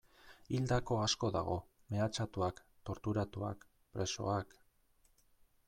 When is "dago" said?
1.35-1.57